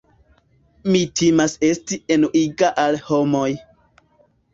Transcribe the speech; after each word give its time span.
Mi 0.93 1.01
timas 1.19 1.53
esti 1.67 1.99
enuiga 2.15 2.71
al 2.85 2.99
homoj. 3.11 3.45